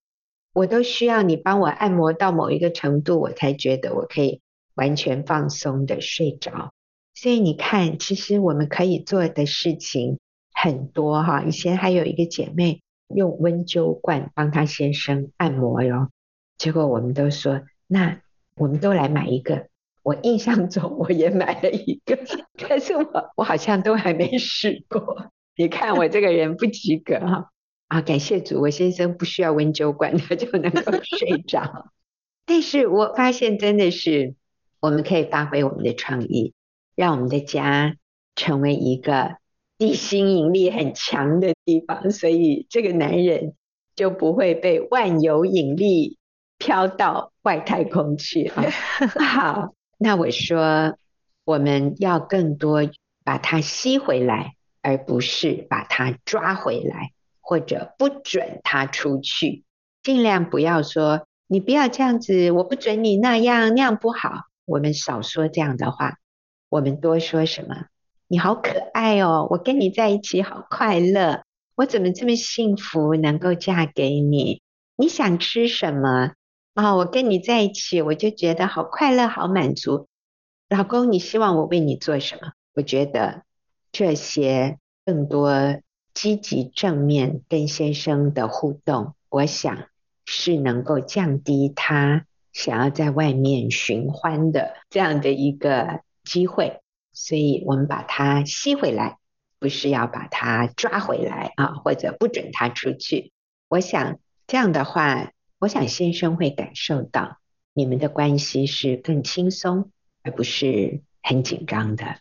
[0.53, 4.41] 我都需要你帮我按摩到某一个程度，我才觉得我可以
[4.75, 6.73] 完全放松的睡着。”
[7.15, 10.19] 所以你看，其实我们可以做的事情
[10.53, 11.45] 很多哈。
[11.45, 12.81] 以前还有一个姐妹
[13.15, 16.09] 用温灸罐帮她先生按摩哟，
[16.57, 18.21] 结果我们都说，那
[18.57, 19.67] 我们都来买一个。
[20.03, 22.19] 我印象中我也买了一个，
[22.69, 25.31] 但是我我好像都还没试过。
[25.55, 27.52] 你看我这个人不及格哈
[27.93, 28.01] 啊！
[28.01, 31.91] 感谢主，我先生不需要温灸罐，他 就能够睡着。
[32.47, 34.35] 但是我发现真的是，
[34.81, 36.55] 我们可以发挥我们的创意。
[36.95, 37.97] 让我们的家
[38.35, 39.37] 成为一个
[39.77, 43.55] 地心引力很强的地方，所以这个男人
[43.95, 46.17] 就不会被万有引力
[46.57, 48.65] 飘到外太空去啊。
[49.21, 50.97] 好，那我说
[51.45, 52.89] 我们要更多
[53.23, 57.13] 把它吸回来，而不是把它抓回来，
[57.53, 59.63] 或者不准他出去。
[60.03, 64.45] 尽量不要说你不要这样子，我不准你那样，那样不好。
[64.65, 66.17] 我们少说这样的话。
[66.71, 67.89] 我们多说什么？
[68.27, 69.47] 你好可爱哦！
[69.51, 71.43] 我跟你在一起好快乐，
[71.75, 74.63] 我怎么这么幸福能够嫁给你？
[74.97, 76.33] 你想吃什么？
[76.73, 80.09] 啊、哦，我跟你在一起，我就觉得好快乐，好满足。
[80.71, 82.53] 老公，你希望我为你做什么？
[82.75, 83.43] 我觉得
[83.93, 85.53] 这些更多
[86.15, 89.87] 积极正面跟先生的互动，我想
[90.25, 96.01] 是能够降低他想要在外面寻欢的这样的一个。
[96.25, 96.81] 机会，
[97.13, 99.19] 所以我们把它吸回来，
[99.59, 103.33] 不是要把它抓回来啊，或者不准他出去。
[103.67, 107.39] 我想这样的话，我想先生会感受到
[107.75, 109.91] 你们的关系是更轻松，
[110.23, 112.19] 而不是很紧张的。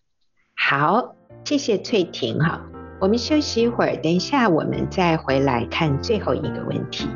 [0.56, 2.68] 好，谢谢翠婷哈，
[3.02, 7.08] 我们休息一会儿，等一下我们再回来看最后一个问题。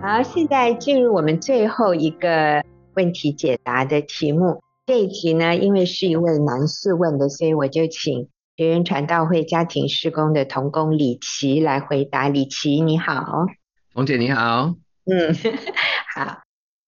[0.00, 2.64] 好，现在进入我们最后一个
[2.96, 4.60] 问题解答的题目。
[4.86, 12.28] 这一题呢，因为是一位男士问的，所以我就请学员传道会家庭施工的童工李琦来回答。
[12.28, 13.46] 李琦，你好。
[13.94, 14.74] 冯姐，你好。
[15.06, 15.34] 嗯，
[16.14, 16.42] 好。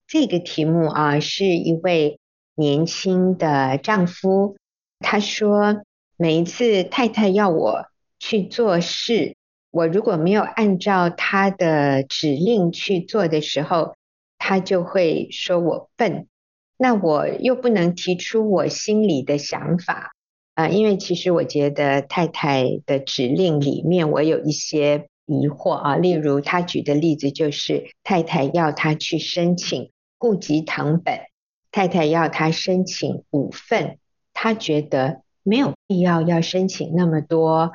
[0.07, 2.21] 这个题目啊，是一位
[2.55, 4.59] 年轻的丈夫，
[4.99, 5.83] 他说，
[6.19, 7.87] 每一次太太要我
[8.19, 9.35] 去做事。
[9.71, 13.97] 我如果没有按照她的指令去做的时候，
[14.37, 16.29] 她就会说我笨。
[16.77, 20.13] 那我又不能提出我心里的想法
[20.55, 25.97] 啊，因为其实我觉得太太的指令里面我有一些疑惑啊。
[25.97, 31.19] 例如他举的例子就是太太要他去申请户籍堂本，
[31.73, 33.99] 太太要他申请五份，
[34.33, 37.73] 他觉得没有必要要申请那么多。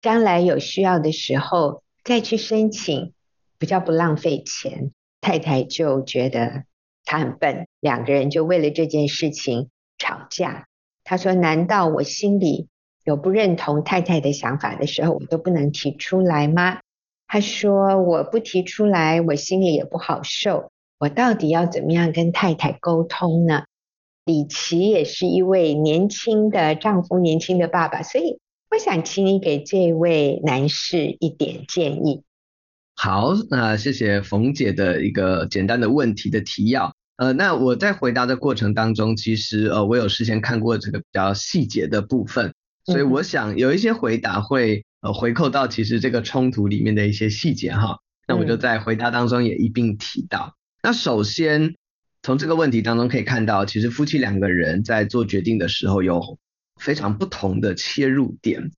[0.00, 3.12] 将来有需要的时候再去申请，
[3.58, 4.90] 比较不浪费钱。
[5.20, 6.64] 太太就觉得
[7.04, 9.68] 他很笨，两个人就为了这件事情
[9.98, 10.66] 吵架。
[11.04, 12.68] 他说：“难道我心里
[13.04, 16.80] 有不认同太太的想法的时候，我都不能提出来吗？”
[17.28, 20.70] 他说：“我不提出来，我心里也不好受。
[20.98, 23.64] 我到底要怎么样跟太太沟通呢？”
[24.24, 28.38] 李琦也是一位年轻的丈夫，年轻的爸爸，所以。
[28.74, 32.22] 我想请你给这位男士一点建议。
[32.94, 36.94] 好，那谢谢冯姐的一个简单的问题的提要。
[37.22, 42.52] 呃，那我在回答的过程当中，其实呃，我有事先看过这个比较细节的部分。
[42.84, 48.00] 所以我想有一些回答会呃回扣到其实这个冲突里面的一些细节哈。
[48.26, 50.56] 那我就在回答当中也一并提到。
[50.82, 51.76] 那首先
[52.24, 56.40] 从这个问题当中可以看到，其实夫妻两个人在做决定的时候有
[56.80, 58.72] 非常不同的切入点。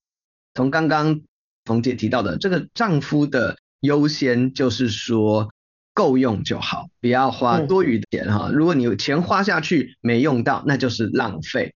[0.53, 1.23] 从刚刚
[1.65, 5.49] 冯姐提到的这个丈夫的优先就是说
[5.95, 8.51] 够用就好，不要花多余的钱哈。
[8.53, 11.73] 如果你有钱花下去没用到，那就是浪费。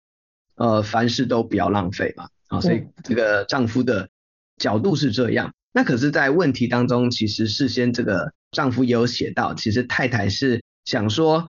[0.55, 2.27] 呃，凡事都不要浪费嘛。
[2.47, 4.09] 啊，所以这个丈夫的
[4.57, 5.53] 角度是这样。
[5.71, 11.51] 那可是，在问题当中，其实事先这个丈夫也有写到，其实太太是想说，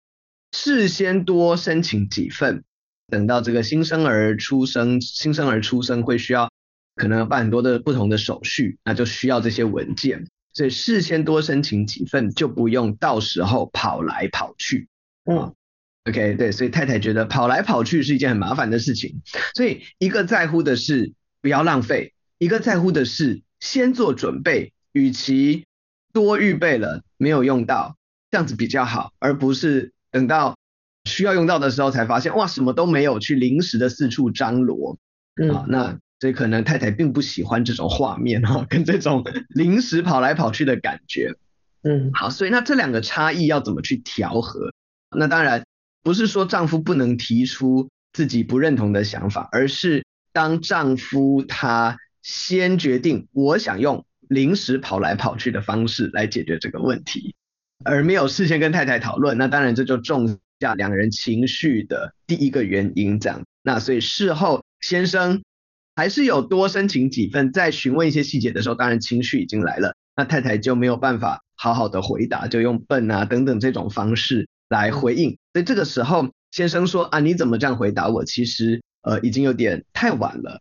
[0.53, 2.65] 事先多申请几份，
[3.09, 6.51] 等到这个新生儿出生，新生儿出生会需要
[6.95, 14.89] 可能办很多的不同的手续，那就需要这些文件，所以事先多申请几份，就不用到时候跑来跑去。
[15.31, 15.55] 嗯
[16.09, 19.21] ，OK，对，所以太太觉得跑来跑去是一件很麻烦的事情，
[19.55, 23.43] 所以一个在乎的是不要浪费，一个在乎的是。
[23.61, 25.65] 先做准备，与其
[26.13, 27.97] 多预备了没有用到，
[28.31, 30.59] 这样子比较好，而不是等到
[31.07, 34.99] 需要用到的时候才发现，哇，什么都没有，去临时的四处张罗。
[35.41, 41.35] 嗯，啊，那所以可能太太并不喜欢这种画面哈，跟这种临时跑来跑去的感觉。
[41.83, 44.73] 嗯，好，所以那这两个差异要怎么去调和？
[45.17, 45.65] 那当然
[46.03, 51.99] 不是说丈夫不能提出自己不认同的想法，而是当丈夫他。
[52.27, 57.35] 先决定我想用临时跑来跑去的方式来解决这个问题，
[57.85, 63.21] 而没有事先跟太太讨论，那当然这就种下两个人情绪的第一个原因。
[63.21, 65.43] 这样，那所以事后先生
[65.95, 75.39] 还是有多申请几份，在询问一些细节的时候，当然情绪已经来了，那太太就没有办法好好的回答，就用笨啊等等这种方式来回应。
[75.53, 78.25] 所以这个时候先生说啊，你怎么这样回答我？
[78.25, 80.61] 其实呃已经有点太晚了。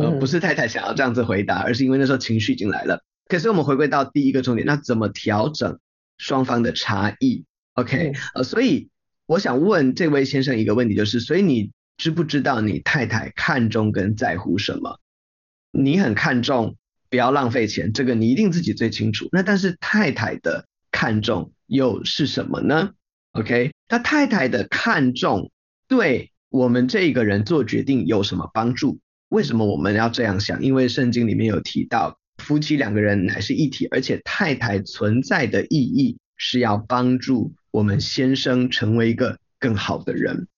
[0.00, 3.02] 呃，不是太太想要这样子回答，而是因为那时候情绪已经来了。
[3.26, 5.80] 可是我们回归到第一个重点，那怎么调整
[6.16, 8.88] 双方的差异？OK，呃，所以
[9.26, 14.98] 我想问这位先生一个问题，就是，所以你知不知道你太太看重跟在乎什么？
[15.70, 16.76] 你很看重
[17.10, 19.28] 不要浪费钱，这个你一定自己最清楚。
[19.32, 22.92] 那但是太太的看重又是什么呢
[23.32, 25.52] ？OK，那太太的看重
[25.88, 28.98] 对我们这一个人做决定有什么帮助？
[29.28, 30.62] 为什么我们要这样想？
[30.62, 40.48] 因为圣经里面有提到，夫妻两个人乃是一体，而且太太存在的意义是要帮助我们先生成为一个更好的人。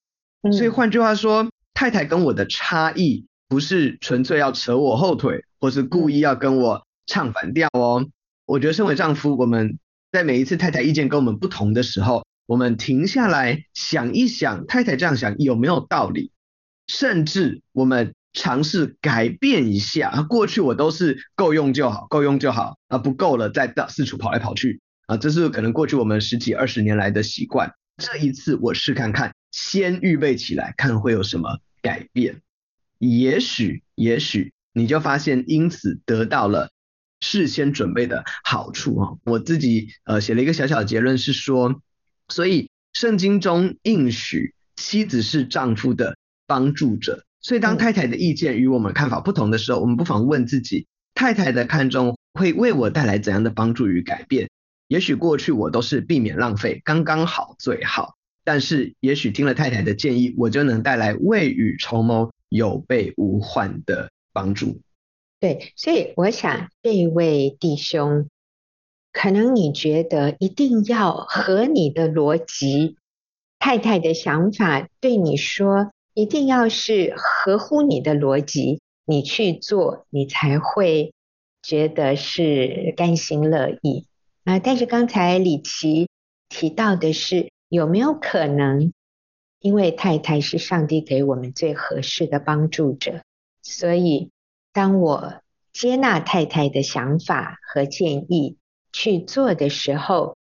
[0.51, 8.07] 所以换句话说，太太跟我的差异不是纯粹要扯我后腿，或是故意要跟我唱反调哦。
[8.47, 9.79] 我觉得身为丈夫，我们
[10.11, 16.33] 在每一次太太意见跟我们不同的时候，我们停下来想一想，太太这样想有没有道理？
[16.87, 18.15] 甚至我们。
[18.35, 27.75] 尝试改变一下，过去我都是够用就好，够用就好啊，不够了再到四处跑来跑去啊，这是可能过去我们十几二十年来的习惯。
[27.99, 32.41] 这一次我试看看，先预备起来，看会有什么改变。
[32.99, 36.73] 也许，也许你就发现因此得到了
[37.21, 39.09] 事先准备的好处啊。
[39.25, 41.81] 我自己呃写了一个小小结论是说，
[42.29, 47.25] 所以圣经中应许妻子是丈夫的帮助者。
[47.41, 54.49] 所以，当太太的意见与我们看法不同的时候，我们不妨问自己：太太的看重会为我带来怎样的帮助与改变？
[54.87, 58.17] 也许过去我都是避免浪费，刚刚好最好。
[58.45, 64.81] 但是，也许听了太太的建议，我就能带来未雨绸缪、有备无患的帮助。
[65.41, 68.29] 对，所以我想这位弟兄，
[69.13, 72.97] 可能你觉得一定要合你的逻辑，
[73.59, 75.91] 太太的想法对你说。
[76.15, 81.15] 一定要是合乎你的逻辑，你去做，你才会
[81.63, 84.05] 觉得是甘心乐意
[84.45, 84.59] 啊。
[84.59, 86.11] 但是刚才李琦
[86.51, 88.93] 提到的是，有没有可能，
[89.59, 93.23] 因为太太是上帝给我们最合适的帮助者，
[93.63, 94.31] 所以
[94.75, 95.41] 当我
[95.73, 98.59] 接纳太太的想法和建议
[98.93, 100.37] 去做的时候，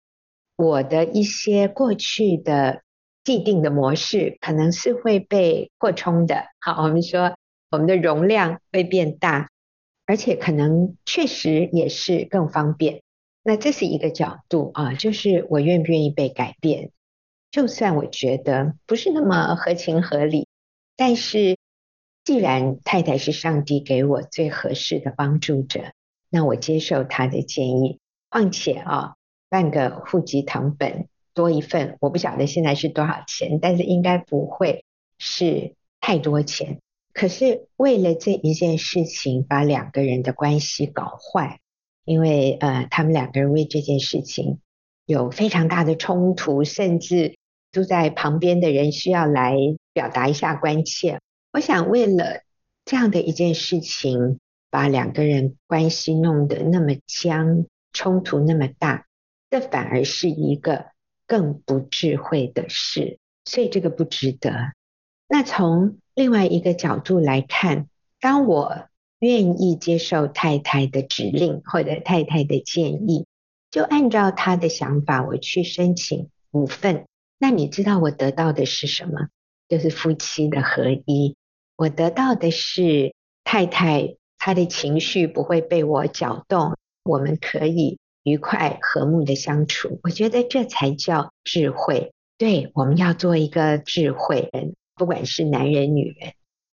[0.56, 2.82] 我的一些过去的。
[3.22, 7.36] 既定的模式可能是会被扩充的，好，我们说
[7.70, 9.50] 我们的容量会变大，
[10.06, 13.02] 而且可能确实也是更方便。
[13.42, 16.92] 那这是一个角度啊，就是我愿不愿意被改变，
[17.50, 20.46] 就算我觉得不是那么合情合理，
[20.96, 21.56] 但是
[22.24, 25.92] 既然太太是上帝给我最合适的帮助者，
[26.28, 27.98] 那我接受他的建议。
[28.28, 29.14] 况且啊，
[29.48, 31.08] 办个户籍堂本。
[31.32, 34.84] 多一份，我不晓得现在是多少钱，但是应该不会
[35.16, 36.80] 是太多钱。
[37.12, 41.60] 可是为了这一件事情，把两个人的关系搞坏，
[42.04, 44.58] 因为呃，他们两个人为这件事情
[45.06, 47.36] 有非常大的冲突，甚至
[47.72, 49.56] 住在旁边的人需要来
[49.92, 51.20] 表达一下关切。
[51.52, 52.42] 我想为了
[52.84, 54.38] 这样的一件事情，
[54.70, 59.06] 把两个人关系弄得那么僵，冲突那么大，
[59.50, 60.86] 这反而是一个
[61.26, 64.72] 更不智慧的事，所以这个不值得。
[65.28, 67.88] 那从另外一个角度来看，
[68.20, 68.88] 当我
[69.20, 73.26] 愿意接受太太的指令或者太太的建议，
[73.70, 77.06] 就按照她的想法我去申请五份，
[77.40, 79.28] 那你知道我得到的是什么？
[79.68, 81.36] 就是夫妻的合一。
[81.74, 84.16] 我得到的是太太。
[84.42, 90.00] 她的情绪不会被我搅动，我们可以愉快和睦的相处。
[90.02, 92.14] 我觉得这才叫智慧。
[92.38, 96.32] 对，我们要做一个智慧人，不管是男人女人，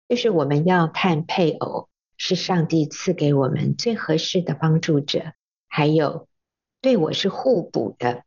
[0.09, 5.33] 就是我们要看配偶是上帝赐给我们最合适的帮助者，
[5.67, 6.29] 还有
[6.81, 8.23] 对我是互补的。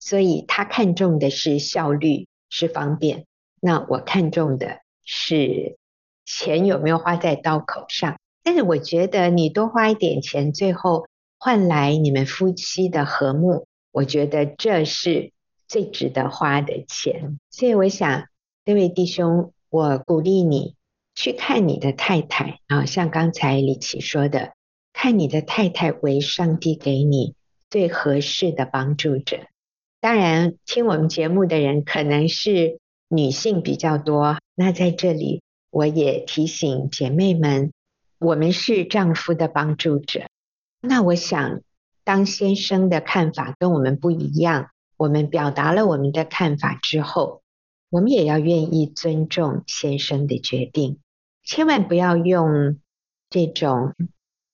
[0.00, 3.26] 所以他看重的是效率，是方便，
[3.60, 5.76] 那我看重的是
[6.24, 8.18] 钱有没有花在刀口上。
[8.42, 11.06] 但是我觉得你多花一点钱，最后
[11.38, 15.32] 换来你们夫妻的和睦，我觉得这是
[15.68, 17.38] 最值得花的钱。
[17.50, 18.24] 所以我想，
[18.64, 20.74] 这位弟兄，我鼓励你
[21.14, 24.54] 去看你的太太啊，像刚才李琦说的，
[24.94, 27.34] 看你的太太为上帝给你
[27.68, 29.40] 最合适的帮助者。
[30.00, 32.78] 当然，听我们节目的人可能是
[33.08, 37.72] 女性比较多，那在这里我也提醒姐妹们。
[38.18, 40.26] 我们是丈夫的帮助者，
[40.82, 41.62] 那我想，
[42.04, 47.40] 当先生的看法跟我们不一样，我们表达了我们的看法之后，
[47.88, 50.98] 我们也要愿意尊重先生的决定，
[51.44, 52.78] 千万不要用
[53.30, 53.94] 这种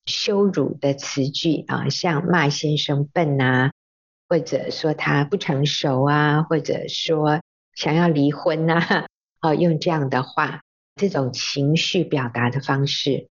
[0.04, 3.72] 羞辱的词句啊，像骂先生笨啊，
[4.28, 7.40] 或者说他不成熟啊，或者说
[7.74, 9.06] 想要离婚啊，
[9.40, 10.62] 啊，用这样的话，
[10.96, 13.28] 这种情绪表达的方式。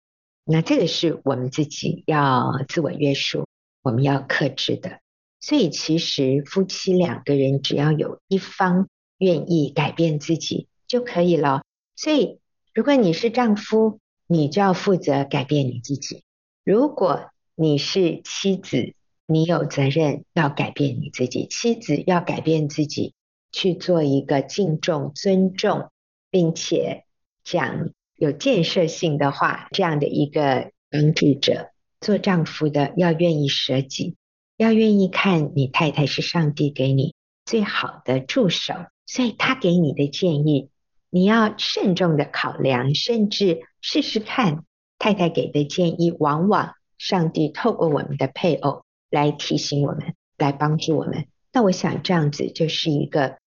[0.44, 3.46] 那这个是我们自己要自我约束，
[3.82, 5.00] 我们要克制的。
[5.40, 11.62] 所以其实夫妻两个人只要有一方愿意改变自己就可以了。
[11.94, 12.40] 所以
[12.72, 16.22] 如果你是丈夫，你就要负责改变你自己；
[16.64, 18.94] 如果你是妻子，
[19.28, 21.46] 你有责任要改变你自己。
[21.48, 23.14] 妻子要改变自己，
[23.52, 25.90] 去做一个敬重、尊重，
[26.30, 27.04] 并且
[27.44, 27.90] 讲。
[28.20, 31.70] 有建设性的话，这样的一个帮助者，
[32.00, 34.16] 做丈夫的要愿意舍己，
[34.56, 37.14] 要愿意看你太太是上帝给你
[37.44, 38.74] 最好的助手，
[39.06, 40.68] 所以他给你的建议，
[41.10, 44.64] 你要慎重的考量，甚至试试看
[44.98, 51.26] 太太给的建议，往往上帝透过我们的配偶来提醒我们，来帮助我们。
[51.52, 53.38] 那我想这样子就是一个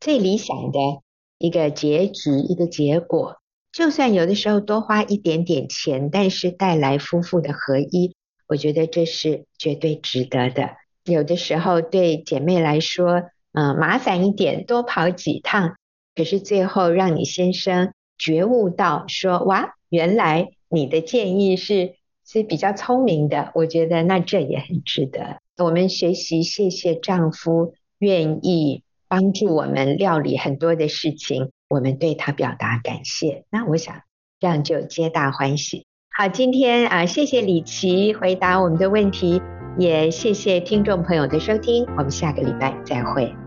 [0.00, 0.78] 最理想的
[1.38, 3.36] 一个结局，一个结果。
[3.72, 8.14] 就算有的时候多花一点点钱，但是带来夫妇的合一，
[8.46, 10.70] 我觉得这是绝对值得的。
[11.04, 15.76] 有的时候对姐妹来说，嗯，麻烦一点，多跑几趟，
[16.14, 21.96] 可是最后让你先生觉悟到说，哇，原来你的建议是
[22.26, 25.38] 是比较聪明的，我觉得那这也很值得。
[25.58, 31.50] 我们学习，谢谢丈夫愿意帮助我们料理很多的事情。
[31.68, 34.02] 我们对他表达感谢，那我想
[34.38, 35.86] 这样就皆大欢喜。
[36.10, 39.40] 好，今天啊，谢谢李琦回答我们的问题，
[39.78, 43.45] 也谢谢听众朋友的收听，我们下个礼拜再会。